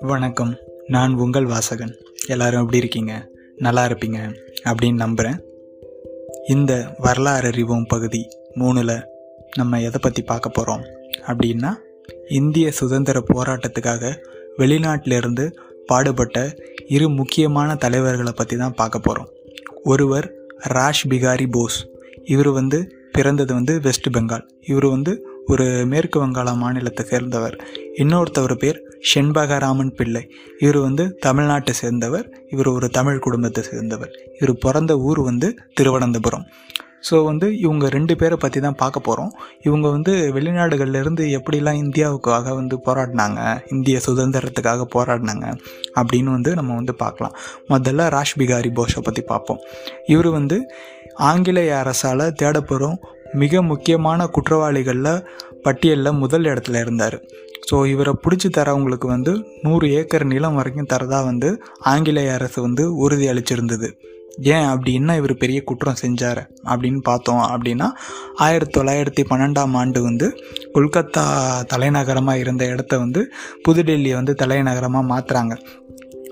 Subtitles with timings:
[0.00, 0.56] வணக்கம்.
[0.86, 1.94] நான் உங்கள் வாசகன்.
[2.26, 3.28] எல்லாரும் எப்படி இருக்கீங்க?
[3.56, 4.34] நல்லா இருப்பீங்க
[4.64, 5.42] அப்படின்னு நம்புகிறேன்
[6.48, 9.02] இந்த வரலாறு அறிவோம் பகுதி மூணில்
[9.56, 10.84] நம்ம எதை பற்றி பார்க்க போகிறோம்
[11.26, 11.70] அப்படின்னா
[12.28, 14.16] இந்திய சுதந்திர போராட்டத்துக்காக
[14.58, 15.52] வெளிநாட்டிலிருந்து
[15.86, 19.28] பாடுபட்ட இரு முக்கியமான தலைவர்களை பற்றி தான் பார்க்க போகிறோம்
[19.84, 20.34] ஒருவர்
[20.68, 21.86] ராஷ் பிகாரி போஸ்.
[22.24, 24.44] இவர் வந்து பிறந்தது வந்து வெஸ்ட் பெங்கால்.
[24.66, 25.12] இவர் வந்து
[25.46, 27.56] ஒரு மேற்கு வங்காள மாநிலத்தை சேர்ந்தவர்.
[27.98, 28.78] இன்னொருத்தவர் பேர்
[29.10, 30.22] செண்பகராமன் பிள்ளை.
[30.58, 32.26] இவர் வந்து தமிழ்நாட்டை சேர்ந்தவர்.
[32.50, 34.12] இவர் ஒரு தமிழ் குடும்பத்தை சேர்ந்தவர்.
[34.40, 35.48] இவர் பிறந்த ஊர் வந்து
[35.80, 36.46] திருவனந்தபுரம்.
[37.08, 39.32] ஸோ வந்து இவங்க ரெண்டு பேரை பற்றி தான் பார்க்க போகிறோம்
[39.66, 43.40] இவங்க வந்து வெளிநாடுகள்லேருந்து எப்படிலாம் இந்தியாவுக்காக வந்து போராடினாங்க
[43.74, 45.46] இந்திய சுதந்திரத்துக்காக போராடினாங்க
[46.00, 47.34] அப்படின்னு வந்து நம்ம வந்து பார்க்கலாம்.
[47.72, 49.60] முதல்ல ராஷ் பிகாரி போஷை பற்றி பார்ப்போம்.
[50.12, 50.58] இவர் வந்து
[51.30, 52.98] ஆங்கிலேய அரசால் தேடப்பெறும்
[53.42, 55.22] மிக முக்கியமான குற்றவாளிகளில்
[55.66, 57.18] பட்டியலில் முதல் இடத்துல இருந்தார்.
[57.68, 61.50] ஸோ இவரை பிடிச்சி தரவங்களுக்கு வந்து நூறு ஏக்கர் நிலம் வரைக்கும் தரதா வந்து
[61.92, 63.88] ஆங்கிலேய அரசு வந்து உறுதி அளிச்சிருந்தது.
[64.40, 67.88] ஏன் அப்படின்னா இவர் பெரிய குற்றம் செஞ்சார் அப்படின்னு பார்த்தோம் அப்படின்னா
[68.34, 70.40] ஆயிரத்தி தொள்ளாயிரத்தி பன்னெண்டாம் ஆண்டு வந்து
[70.74, 71.24] கொல்கத்தா
[71.66, 73.32] தலைநகரமாக இருந்த இடத்த வந்து
[73.68, 75.56] புதுடெல்லியை வந்து தலைநகரமாக மாற்றுறாங்க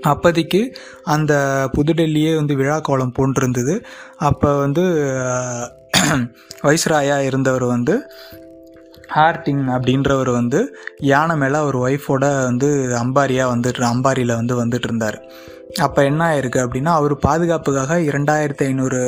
[0.02, 1.32] அப்போதைக்கு அந்த
[1.76, 3.84] புதுடெல்லியே வந்து விழா கோலம் போன்றிருந்தது.
[4.18, 4.84] அப்போ வந்து
[6.62, 8.10] வைஸ்ராயாக இருந்தவர் வந்து
[9.08, 15.22] ஹார்டிங் அப்படின்றவர் வந்து யானை மேலே அவர் ஒய்ஃபோட வந்து அம்பாரியாக வந்துட்டு அம்பாரியில் வந்து வந்துட்டு இருந்தார்.
[15.80, 18.98] அப்போ என்ன ஆயிருக்கு அப்படின்னா அவர் பாதுகாப்புக்காக இரண்டாயிரத்தி ஐநூறு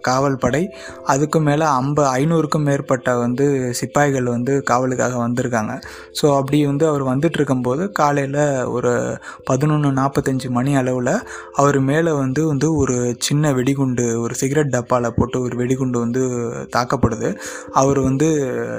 [0.00, 0.60] காவல் படை
[1.06, 5.72] அதுக்கும் மேலே ஐம்ப ஐநூறுக்கும் மேற்பட்ட வந்து சிப்பாய்கள் வந்து காவலுக்காக வந்திருக்காங்க.
[6.20, 11.14] ஸோ அப்படி வந்து அவர் வந்துட்டு இருக்கும்போது காலையில் ஒரு பதினொன்று நாற்பத்தஞ்சு மணி அளவில்
[11.54, 16.22] அவர் மேலே வந்து வந்து ஒரு சின்ன வெடிகுண்டு ஒரு சிகரெட் டப்பாவில் போட்டு ஒரு வெடிகுண்டு வந்து
[16.76, 17.30] தாக்கப்படுது.
[17.72, 18.30] அவர் வந்து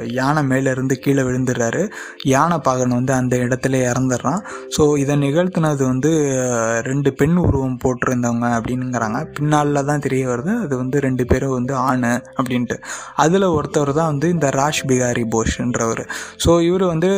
[0.05, 1.83] யானை மேலேருந்து கீழே விழுந்துடுறாரு.
[2.23, 4.41] யானை பாகன் வந்து அந்த இடத்துல இறந்துடுறான்.
[4.77, 6.13] ஸோ இதை நிகழ்த்தினது வந்து
[6.81, 9.19] ரெண்டு பெண் பெண் உருவம் போட்டிருந்தவங்க அப்படின்னுங்கிறாங்க.
[9.35, 10.51] பின்னால தான் தெரிய வருது.
[10.65, 12.75] அது வந்து ரெண்டு பேரும் வந்து ஆணு அப்படின்ட்டு.
[13.23, 16.03] அதில் ஒருத்தவர் தான் வந்து இந்த ராஷ் பிகாரி போஷ்ன்றவர்.
[16.43, 17.09] ஸோ இவர் வந்து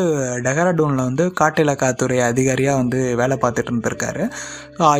[0.45, 4.23] டெஹராடூனில் வந்து காட்டிலக்காத்துறை அதிகாரியாக வந்து வேலை பார்த்துட்டு இருந்திருக்காரு.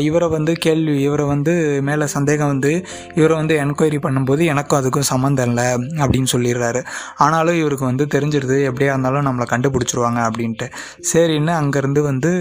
[0.07, 1.53] இவரை வந்து கேள்வி இவரை வந்து
[1.89, 2.73] மேலே சந்தேகம் வந்து
[3.19, 5.67] இவரை வந்து என்கொயரி பண்ணும்போது எனக்கும் அதுக்கும் சம்மந்தம் இல்லை
[6.03, 6.83] அப்படின்னு சொல்லிடுறாரு.
[7.25, 8.59] ஆனாலும் இவருக்கு வந்து தெரிஞ்சிருது.
[8.71, 10.69] எப்படியா இருந்தாலும் நம்மளை கண்டுபிடிச்சிருவாங்க அப்படின்ட்டு.
[11.13, 12.33] சரின்னு அங்கேருந்து வந்து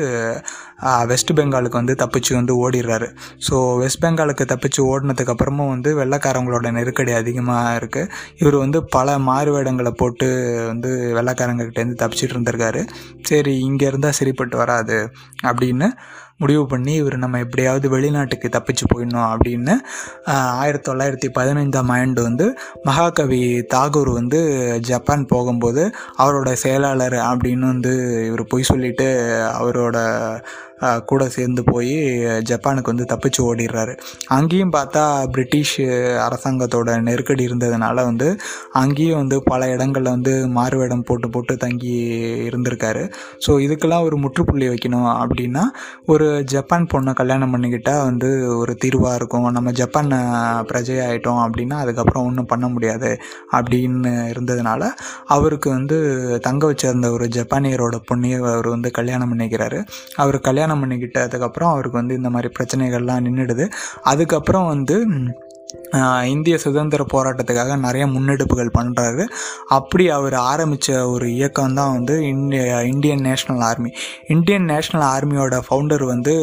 [1.11, 3.09] வெஸ்ட் பெங்காலுக்கு வந்து தப்பிச்சு வந்து ஓடிடுறாரு.
[3.47, 9.95] ஸோ வெஸ்ட் பெங்காலுக்கு தப்பிச்சு ஓடினதுக்கு அப்புறமும் வந்து வெள்ளக்காரங்களோட நெருக்கடி அதிகமாக இருக்குது இவர் வந்து பல மாறுவேடங்களை
[10.03, 10.29] போட்டு
[10.73, 12.83] வந்து வெள்ளக்காரங்கக்கிட்டேருந்து தப்பிச்சிட்டு இருந்திருக்காரு.
[13.31, 14.99] சரி இங்கே இருந்தால் சரிப்பட்டு வராது
[15.49, 15.89] அப்படின்னு
[16.43, 19.75] முடிவு பண்ணி இவர் நம்ம எப்படியாவது வெளிநாட்டுக்கு தப்பிச்சு போயிடணும் அப்படின்னு
[20.63, 22.47] ஆயிரத்தி தொள்ளாயிரத்தி பதினைந்தாம் ஆண்டு வந்து
[22.85, 23.41] மகாகவி
[23.75, 24.41] தாகூர் வந்து
[24.91, 25.85] ஜப்பான் போகும்போது
[26.19, 27.93] அவரோட செயலாளர் அப்படின்னு வந்து
[28.29, 29.09] இவர் பொய் சொல்லிட்டு
[29.53, 29.99] அவரோட
[31.11, 31.95] கூட சேர்ந்து போய்
[32.51, 33.93] ஜப்பானுக்கு வந்து தப்பிச்சு ஓடிடுறாரு.
[34.37, 35.03] அங்கேயும் பார்த்தா
[35.35, 35.75] பிரிட்டிஷ்
[36.27, 38.29] அரசாங்கத்தோட நெருக்கடி இருந்ததுனால வந்து
[38.83, 41.95] அங்கேயும் வந்து பல இடங்களில் வந்து மாறுவேடம் போட்டு போட்டு தங்கி
[42.49, 43.05] இருந்திருக்காரு.
[43.47, 45.65] ஸோ இதுக்கெல்லாம் ஒரு முற்றுப்புள்ளி வைக்கணும் அப்படின்னா
[46.15, 49.49] ஒரு ஜப்பான் பொண்ணை கல்யாணம் பண்ணிக்கிட்டால் வந்து ஒரு தீர்வாக இருக்கும்.
[49.59, 50.11] நம்ம ஜப்பான்
[50.71, 53.13] பிரஜை ஆகிட்டோம் அப்படின்னா அதுக்கப்புறம் ஒன்றும் பண்ண முடியாது
[53.59, 54.83] அப்படின்னு இருந்ததுனால
[55.37, 55.97] அவருக்கு வந்து
[56.49, 59.81] தங்க வச்சிருந்த ஒரு ஜப்பானியரோட பொண்ணையை அவர் வந்து கல்யாணம் பண்ணிக்கிறாரு.
[60.23, 63.65] அவர் கல்யாணம் கல்யாணம் பண்ணிக்கிட்டதுக்கப்புறம் அவருக்கு வந்து இந்த மாதிரி பிரச்சனைகள்லாம் நின்றுடுது
[64.05, 64.97] அதுக்கப்புறம் வந்து
[66.33, 69.25] இந்திய சுதந்திர போராட்டத்துக்காக நிறைய முன்னெடுப்புகள் பண்ணுறாரு
[69.77, 72.63] அப்படி அவர் ஆரம்பித்த ஒரு இயக்கம் தான் வந்து இந்திய
[72.93, 73.91] Indian national army.
[74.35, 76.35] Indian national ஆர்மியோட founder வந்து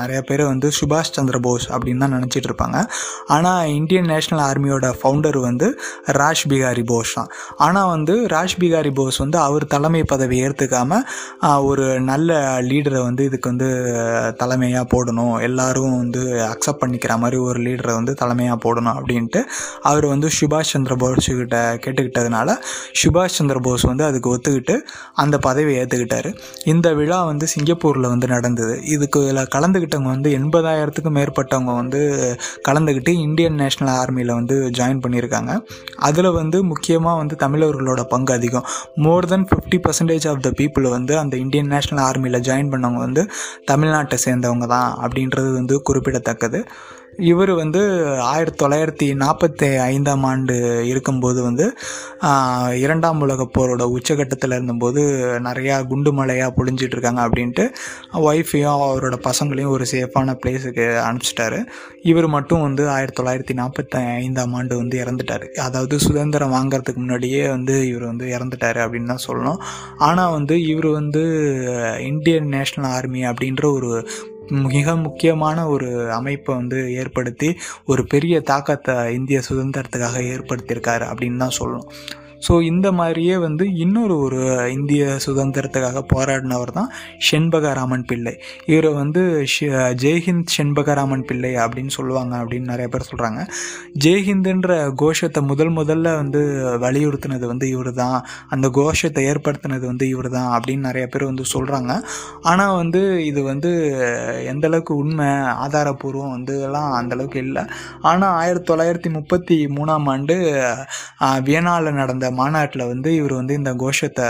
[0.00, 2.80] நிறைய பேர் வந்து சுபாஷ் சந்திர போஸ் அப்படின்னு தான் நினச்சிட்டு இருப்பாங்க.
[3.36, 5.68] ஆனால் இந்தியன் நேஷ்னல் ஆர்மியோட ஃபவுண்டர் வந்து
[6.18, 7.30] ராஷ் பிகாரி போஸ் தான்.
[7.66, 11.06] ஆனால் வந்து ராஷ் பிகாரி போஸ் வந்து அவர் தலைமை பதவி ஏற்றுக்காமல்
[11.70, 13.70] ஒரு நல்ல லீடரை வந்து இதுக்கு வந்து
[14.42, 15.34] தலைமையாக போடணும்.
[15.48, 19.42] எல்லாரும் வந்து அக்செப்ட் பண்ணிக்கிற மாதிரி ஒரு லீடரை வந்து தலைமையாக போடணும் அப்படின்ட்டு
[19.90, 22.50] அவர் வந்து சுபாஷ் சந்திர போஸ்கிட்ட கேட்டுக்கிட்டதுனால
[23.02, 24.76] சுபாஷ் சந்திர போஸ் வந்து அதுக்கு ஒத்துக்கிட்டு
[25.22, 26.28] அந்த பதவியை ஏற்றுக்கிட்டார்
[26.64, 28.74] இந்த விழா வந்து சிங்கப்பூரில் வந்து நடந்தது.
[28.94, 32.00] இதுக்கு இதில் கலந்துக்கிட்டவங்க வந்து எண்பதாயிரத்துக்கும் மேற்பட்டவங்க வந்து
[32.68, 35.52] கலந்துக்கிட்டு இந்தியன் நேஷ்னல் ஆர்மியில் வந்து ஜாயின் பண்ணியிருக்காங்க.
[36.08, 38.66] அதில் வந்து முக்கியமாக வந்து தமிழர்களோட பங்கு அதிகம்.
[39.06, 43.24] More than fifty percentage of the people வந்து அந்த இந்தியன் நேஷ்னல் ஆர்மியில் ஜாயின் பண்ணவங்க வந்து
[43.70, 46.60] தமிழ்நாட்டை சேர்ந்தவங்க தான் அப்படின்றது வந்து குறிப்பிடத்தக்கது.
[47.20, 47.80] இவர் வந்து
[48.22, 50.54] ஆயிரத்தி தொள்ளாயிரத்தி நாற்பத்தி ஐந்தாம் ஆண்டு
[50.90, 51.66] இருக்கும்போது வந்து
[52.84, 55.02] இரண்டாம் உலகப் போரோட உச்சகட்டத்தில் இருந்தபோது
[55.48, 57.66] நிறையா குண்டு மழையாக பொழிஞ்சிட்டு இருக்காங்க அப்படின்ட்டு
[58.30, 61.60] ஒய்ஃபையும் அவரோட பசங்களையும் ஒரு சேஃபான பிளேஸுக்கு அனுப்பிச்சிட்டாரு.
[62.02, 65.46] இவர் மட்டும் வந்து ஆயிரத்தி தொள்ளாயிரத்தி நாற்பத்தி ஐந்தாம் ஆண்டு வந்து இறந்துட்டார்.
[65.66, 69.60] அதாவது சுதந்திரம் வாங்குறதுக்கு முன்னாடியே வந்து இவர் வந்து இறந்துட்டாரு அப்படின்னு தான் சொல்லணும்.
[70.08, 71.22] ஆனால் வந்து இவர் வந்து
[72.10, 73.92] இந்தியன் நேஷ்னல் ஆர்மி அப்படின்ற ஒரு
[74.50, 81.88] மிக முக்கியமான ஒரு அமைப்பை வந்து ஏற்படுத்தி ஒரு பெரிய தாக்கத்தை இந்திய சுதந்திரத்துக்காக ஏற்படுத்தியிருக்காரு அப்படின்னு தான் சொல்லணும்.
[82.46, 84.40] ஸோ இந்த மாதிரியே வந்து இன்னொரு ஒரு
[84.76, 86.90] இந்திய சுதந்திரத்துக்காக போராடினவர் தான்
[87.28, 88.34] செண்பகராமன் பிள்ளை.
[88.72, 89.22] இவரை வந்து
[90.04, 93.40] ஜெய்ஹிந்த் செண்பகராமன் பிள்ளை அப்படின்னு சொல்லுவாங்க அப்படின்னு நிறைய பேர் சொல்கிறாங்க
[94.04, 94.70] ஜெய்ஹிந்துன்ற
[95.02, 96.42] கோஷத்தை முதல் முதல்ல வந்து
[96.84, 98.18] வலியுறுத்தினது வந்து இவர் தான்.
[98.54, 101.92] அந்த கோஷத்தை ஏற்படுத்தினது வந்து இவர் தான் அப்படின்னு நிறைய பேர் வந்து சொல்கிறாங்க
[102.52, 103.70] ஆனால் வந்து இது வந்து
[104.52, 105.28] எந்த அளவுக்கு உண்மை
[105.66, 107.64] ஆதாரப்பூர்வம் வந்து எல்லாம் அந்த அளவுக்கு இல்லை.
[108.10, 110.36] ஆனால் ஆயிரத்தி தொள்ளாயிரத்தி முப்பத்தி மூணாம் ஆண்டு
[111.48, 114.26] வியனாவில் நடந்த மாநாட்டில் வந்து இவர் வந்து இந்த கோஷத்தை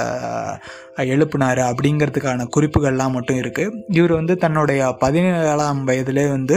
[1.05, 6.57] எழுப்பினார் அப்படிங்கிறதுக்கான குறிப்புகள்லாம் மட்டும் இருக்குது இவர் வந்து தன்னுடைய பதினேழாம் வயதிலே வந்து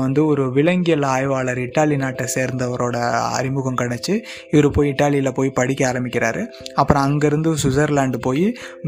[0.00, 2.96] வந்து ஒரு விலங்கியல் ஆய்வாளர் இட்டாலி நாட்டை சேர்ந்தவரோட
[3.38, 4.14] அறிமுகம் கிடச்சி
[4.50, 6.44] இவர் போய் இட்டாலியில் போய் படிக்க ஆரம்பிக்கிறாரு.
[6.74, 8.46] அப்புறம் அங்கேருந்து சுவிட்சர்லாந்து போய்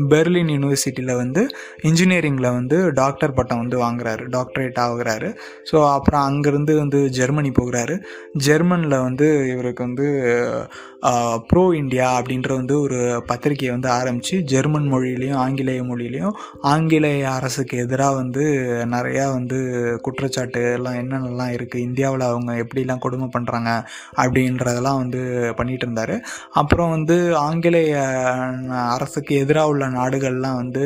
[0.08, 1.44] பெர்லின் யூனிவர்சிட்டியில் வந்து
[1.82, 5.30] இன்ஜினியரிங்கில் வந்து டாக்டர் பட்டம் வந்து வாங்குறாரு டாக்டரேட் ஆகுறாரு.
[5.72, 7.96] ஸோ அப்புறம் அங்கேருந்து வந்து ஜெர்மனி போகிறாரு.
[8.38, 10.08] ஜெர்மனில் வந்து இவருக்கு வந்து
[11.54, 12.96] ப்ரோ இந்தியா அப்படின்ற வந்து ஒரு
[13.26, 18.44] பத்திரிகையை வந்து ஆரம்பித்து ஜெர்மன் மொழியிலையும் ஆங்கிலேய மொழியிலையும் ஆங்கிலேய அரசுக்கு எதிராக வந்து
[18.94, 19.58] நிறையா வந்து
[20.00, 23.70] குற்றச்சாட்டு எல்லாம் என்னென்னலாம் இருக்குது இந்தியாவில் அவங்க எப்படிலாம் கொடுமை பண்ணுறாங்க
[24.16, 25.20] அப்படின்றதெல்லாம் வந்து
[25.58, 26.14] பண்ணிகிட்டு இருந்தார்.
[26.52, 27.94] அப்புறம் வந்து ஆங்கிலேய
[28.96, 30.82] அரசுக்கு எதிராக உள்ள நாடுகள்லாம் வந்து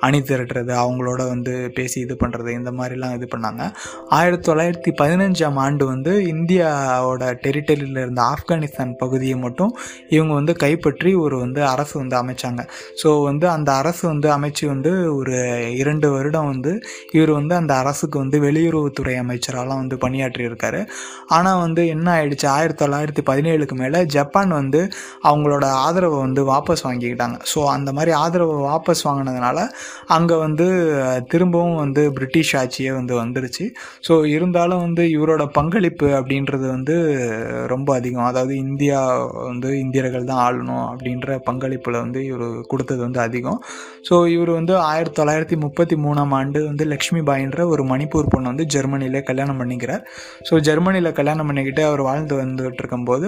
[0.00, 3.62] அணி திரட்டுறது அவங்களோட வந்து பேசி இது பண்ணுறது இந்த மாதிரிலாம் இது பண்ணாங்க.
[4.10, 9.74] ஆயிரத்தி தொள்ளாயிரத்தி பதினஞ்சாம் ஆண்டு வந்து இந்தியாவோட டெரிட்டரியில் இருந்த ஆப்கானிஸ்தான் பகுதியை மட்டும்
[10.08, 12.62] இவங்க வந்து கைப்பற்றி ஒரு வந்து அரசு வந்து அமைச்சாங்க.
[13.02, 15.34] ஸோ வந்து அந்த அரசு வந்து அமைச்சு வந்து ஒரு
[15.82, 16.72] இரண்டு வருடம் வந்து
[17.16, 20.80] இவர் வந்து அந்த அரசுக்கு வந்து வெளியுறவுத்துறை அமைச்சராலாம் வந்து பணியாற்றியிருக்காரு.
[21.28, 22.46] ஆனால் வந்து என்ன ஆயிடுச்சு?
[22.56, 24.80] ஆயிரத்தி தொள்ளாயிரத்தி பதினேழுக்கு மேலே ஜப்பான் வந்து
[25.30, 27.38] அவங்களோட ஆதரவை வந்து வாபஸ் வாங்கிக்கிட்டாங்க.
[27.52, 29.58] ஸோ அந்த மாதிரி ஆதரவை வாபஸ் வாங்கினதுனால
[30.16, 30.66] அங்கே வந்து
[31.32, 33.64] திரும்பவும் வந்து பிரிட்டிஷ் ஆட்சியே வந்து வந்துருச்சு.
[34.08, 36.96] ஸோ இருந்தாலும் வந்து இவரோட பங்களிப்பு அப்படின்றது வந்து
[37.72, 38.28] ரொம்ப அதிகம்.
[38.30, 39.00] அதாவது இந்தியா
[39.48, 43.58] வந்து இந்தியர்கள் தான் ஆளணும் அப்படின்ற பங்களிப்பில் வந்து இவர் கொடுத்தது வந்து அதிகம்.
[44.08, 48.66] ஸோ இவர் வந்து ஆயிரத்தி தொள்ளாயிரத்தி முப்பத்தி மூணாம் ஆண்டு வந்து லக்ஷ்மி பாயின்ற ஒரு மணிப்பூர் பொண்ணு வந்து
[48.74, 50.02] ஜெர்மனியிலே கல்யாணம் பண்ணிக்கிறார்.
[50.48, 53.26] ஸோ ஜெர்மனியில் கல்யாணம் பண்ணிக்கிட்டு அவர் வாழ்ந்து வந்துட்டு இருக்கும்போது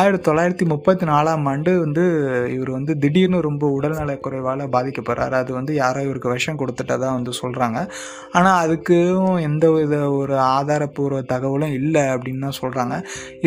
[0.00, 2.04] ஆயிரத்தி தொள்ளாயிரத்தி முப்பத்தி நாலாம் ஆண்டு வந்து
[2.56, 5.34] இவர் வந்து திடீர்னு ரொம்ப உடல்நலக் குறைவால் பாதிக்கப்படுறாரு.
[5.42, 7.78] அது வந்து யாரோ இவருக்கு விஷம் கொடுத்துட்டதா வந்து சொல்கிறாங்க
[8.38, 12.94] ஆனால் அதுக்கும் எந்த வித ஒரு ஆதாரப்பூர்வ தகவலும் இல்லை அப்படின்னு தான் சொல்கிறாங்க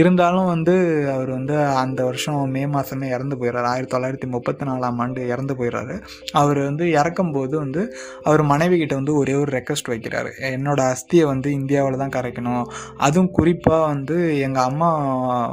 [0.02, 0.76] இருந்தாலும் வந்து
[1.16, 5.96] அவர் வந்து அந்த வருஷம் மே மாதமே இறந்து போயிடுறாரு ஆயிரத்தி தொள்ளாயிரத்தி முப்பத்தி நாலாம் ஆண்டு இறந்து போயிடுறாரு
[6.42, 7.82] அவர் வந்து இறக்கும்போது வந்து
[8.28, 10.32] அவர் மனைவி கிட்ட வந்து ஒரே ஒரு ரெக்வஸ்ட் வைக்கிறாரு.
[10.56, 12.66] என்னோட அஸ்தியை வந்து இந்தியாவில் தான் கரைக்கணும்.
[13.08, 14.18] அதுவும் குறிப்பாக வந்து
[14.48, 14.90] எங்கள் அம்மா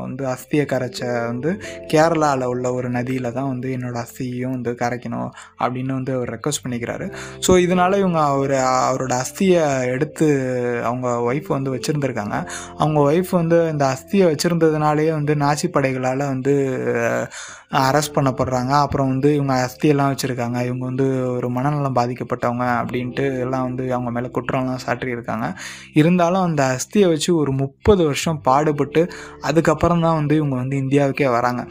[0.05, 1.00] வந்து அஸ்தியை கரைச்ச
[1.31, 1.50] வந்து
[1.93, 5.31] கேரளாவில் உள்ள ஒரு நதியில் தான் வந்து என்னோட அஸ்தியையும் வந்து கரைக்கணும்
[5.62, 7.08] அப்படின்னு வந்து அவர் ரெக்வஸ்ட் பண்ணிக்கிறாரு.
[7.46, 8.56] ஸோ இதனால இவங்க அவர்
[8.88, 9.64] அவரோட அஸ்தியை
[9.94, 10.29] எடுத்து
[10.88, 12.37] அவங்க ஒய்ஃப் வந்து வச்சுருந்துருக்காங்க.
[12.82, 16.55] அவங்க ஒய்ஃப் வந்து இந்த அஸ்தியை வச்சுருந்ததுனாலேயே வந்து நாசி படைகளால் வந்து
[17.83, 18.73] அரெஸ்ட் பண்ணப்படுறாங்க.
[18.85, 20.59] அப்புறம் வந்து இவங்க அஸ்தியெல்லாம் வச்சுருக்காங்க.
[20.69, 25.47] இவங்க வந்து ஒரு மனநலம் பாதிக்கப்பட்டவங்க அப்படின்ட்டு எல்லாம் வந்து அவங்க மேலே குற்றம்லாம் சாட்டியிருக்காங்க.
[26.01, 29.03] இருந்தாலும் அந்த அஸ்தியை வச்சு ஒரு முப்பது வருஷம் பாடுபட்டு
[29.51, 31.63] அதுக்கப்புறம் தான் வந்து இவங்க வந்து இந்தியாவுக்கே வராங்க.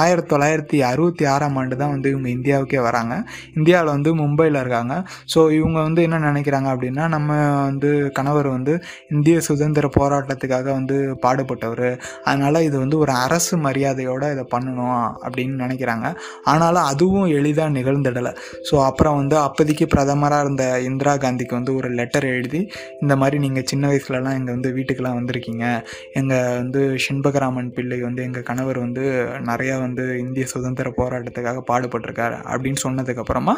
[0.00, 3.14] ஆயிரத்தி தொள்ளாயிரத்தி அறுபத்தி ஆறாம் ஆண்டு தான் வந்து இவங்க இந்தியாவுக்கே வராங்க.
[3.58, 4.94] இந்தியாவில் வந்து மும்பையில் இருக்காங்க.
[5.34, 7.28] ஸோ இவங்க வந்து என்ன நினைக்கிறாங்க அப்படின்னா நம்ம
[7.68, 8.74] வந்து கணவர் வந்து
[9.14, 10.96] இந்திய சுதந்திர போராட்டத்துக்காக வந்து
[11.26, 11.88] பாடுபட்டவர்.
[12.24, 16.06] அதனால் இது வந்து ஒரு அரசு மரியாதையோட இதை பண்ணணும் அப்படின்னு நினைக்கிறாங்க.
[16.44, 18.32] ஆனாலும் அதுவும் எளிதாக நிகழ்ந்துடலை.
[18.70, 22.62] ஸோ அப்புறம் வந்து அப்போதைக்கு பிரதமராக இருந்த இந்திரா காந்திக்கு வந்து ஒரு லெட்டர் எழுதி
[23.00, 25.84] இந்த மாதிரி நீங்கள் சின்ன வயசுலலாம் எங்கள் வந்து வீட்டுக்கெலாம் வந்திருக்கீங்க.
[26.12, 29.04] எங்கள் வந்து செண்பகராமன் பிள்ளை வந்து எங்கள் கணவர் வந்து
[29.44, 33.54] நிறையா வந்து இந்திய சுதந்திர போராட்டத்துக்காக பாடுபட்டிருக்காரு அப்படின்னு சொன்னதுக்கப்புறமா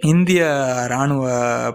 [0.00, 0.40] இந்திய
[0.84, 1.24] இராணுவ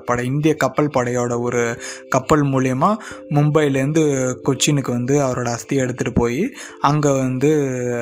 [0.06, 2.90] படை இந்திய கப்பல் படையோட ஒரு கப்பல் மூலயமா
[3.30, 4.04] மும்பையிலேருந்து
[4.44, 7.52] கொச்சினுக்கு வந்து அவரோட அஸ்தியை எடுத்துகிட்டு போய் அங்கே வந்து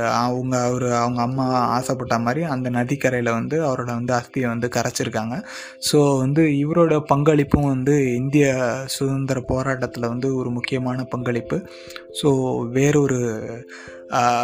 [0.07, 5.45] அவங்க அவர் அவங்க அம்மா ஆசைப்பட்ட மாதிரி அந்த நதிக்கரையில் வந்து அவரோட வந்து அஸ்தியை வந்து கரைச்சிருக்காங்க.
[5.91, 8.45] ஸோ வந்து இவரோட பங்களிப்பும் வந்து இந்திய
[8.85, 11.69] சுதந்திர போராட்டத்தில் வந்து ஒரு முக்கியமான பங்களிப்பு.
[12.21, 12.29] ஸோ
[12.69, 13.19] வேறொரு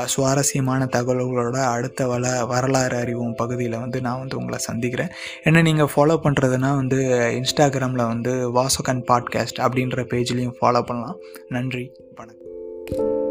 [0.05, 5.09] சுவாரஸ்யமான தகவல்களோட அடுத்த வள வரலாறு அறிவும் பகுதியில் வந்து நான் வந்து உங்களை சந்திக்கிறேன்.
[5.43, 6.97] என்ன நீங்கள் ஃபாலோ பண்ணுறதுனா வந்து
[7.41, 11.17] இன்ஸ்டாகிராமில் வந்து வாசகன் பாட்காஸ்ட் அப்படின்ற பேஜ்லேயும் ஃபாலோ பண்ணலாம்.
[11.47, 11.91] நன்றி.
[12.15, 13.27] வணக்கம்.